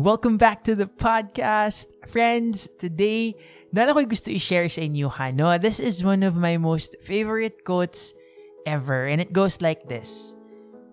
[0.00, 1.92] Welcome back to the podcast.
[2.08, 3.36] Friends, today,
[3.68, 5.52] dala ko'y gusto i-share sa inyo ha, no?
[5.60, 8.16] This is one of my most favorite quotes
[8.64, 10.40] ever, and it goes like this.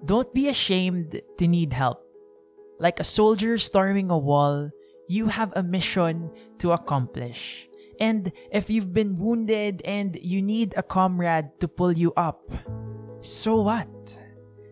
[0.03, 2.03] Don't be ashamed to need help.
[2.83, 4.75] Like a soldier storming a wall,
[5.07, 6.27] you have a mission
[6.59, 7.71] to accomplish.
[8.03, 12.43] And if you've been wounded and you need a comrade to pull you up,
[13.23, 13.87] so what?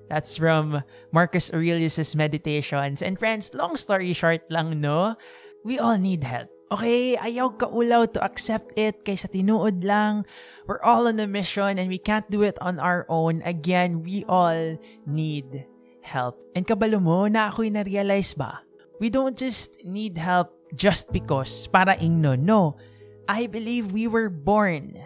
[0.09, 3.01] That's from Marcus Aurelius' Meditations.
[3.01, 5.15] And friends, long story short lang, no?
[5.65, 6.49] We all need help.
[6.73, 10.25] Okay, ayaw ka ulaw to accept it kaysa tinuod lang.
[10.65, 13.45] We're all on a mission and we can't do it on our own.
[13.45, 15.65] Again, we all need
[16.01, 16.41] help.
[16.57, 18.65] And kabalo mo, na ako'y na-realize ba?
[18.97, 22.33] We don't just need help just because para ingno.
[22.33, 22.81] No,
[23.29, 24.97] I believe we were born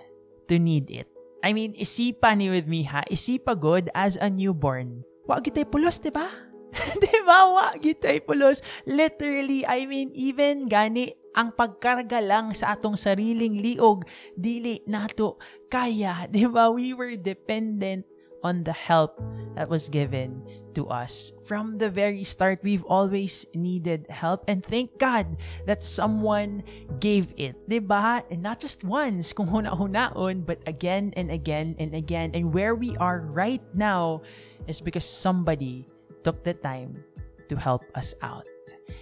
[0.47, 1.11] to need it.
[1.40, 5.08] I mean, isipa ni with me ha, isipa good as a newborn.
[5.30, 6.28] Wag kitay pulos, di ba?
[7.04, 7.48] di ba?
[7.54, 8.59] Wag kitay pulos.
[8.84, 15.38] Literally, I mean, even gani ang pagkarga lang sa atong sariling liog, dili nato
[15.70, 16.26] kaya.
[16.34, 16.73] Di ba?
[16.73, 18.04] We were dependent
[18.42, 19.20] on the help
[19.56, 20.42] that was given
[20.75, 21.34] to us.
[21.45, 24.44] From the very start, we've always needed help.
[24.48, 26.64] And thank God that someone
[27.00, 27.56] gave it.
[27.70, 28.23] Diba?
[28.30, 32.31] And not just once, kung huna-hunaon, but again and again and again.
[32.34, 34.22] And where we are right now
[34.67, 35.88] is because somebody
[36.23, 37.04] took the time
[37.48, 38.45] to help us out.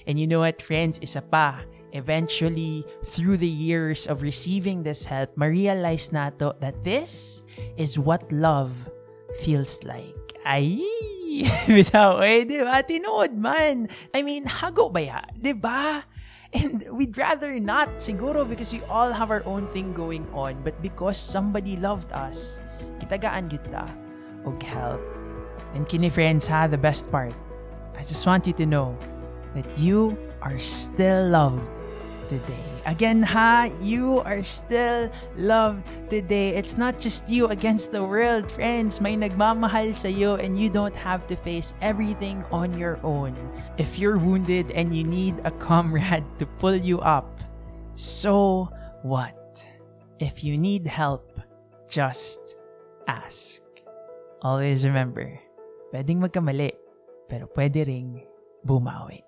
[0.07, 0.99] And you know what, friends?
[1.03, 1.59] Isa pa,
[1.91, 7.43] eventually, through the years of receiving this help, ma-realize nato that this
[7.75, 8.71] is what love
[9.43, 10.15] feels like.
[10.45, 10.79] Ay!
[11.67, 12.79] Bitaw, eh, di ba?
[12.83, 13.91] Tinood man.
[14.15, 15.21] I mean, hago ba ya?
[15.35, 16.03] Di ba?
[16.55, 20.55] And we'd rather not, siguro, because we all have our own thing going on.
[20.63, 22.63] But because somebody loved us,
[23.03, 23.83] kitagaan kita
[24.47, 25.03] og help.
[25.75, 27.35] And kini friends ha, the best part.
[27.99, 28.95] I just want you to know
[29.53, 31.65] that you are still loved
[32.27, 32.63] today.
[32.85, 36.55] Again, ha, you are still loved today.
[36.55, 39.01] It's not just you against the world, friends.
[39.01, 43.35] May nagmamahal sa iyo and you don't have to face everything on your own.
[43.75, 47.43] If you're wounded and you need a comrade to pull you up,
[47.95, 48.69] so
[49.03, 49.35] what?
[50.19, 51.39] If you need help,
[51.91, 52.55] just
[53.07, 53.61] ask.
[54.41, 55.39] Always remember,
[55.91, 56.71] pwedeng magkamali,
[57.27, 58.23] pero pwede ring
[58.63, 59.26] bumawi.